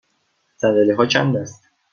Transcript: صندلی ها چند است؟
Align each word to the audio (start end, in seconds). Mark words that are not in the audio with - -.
صندلی 0.57 0.91
ها 0.91 1.05
چند 1.05 1.37
است؟ 1.37 1.63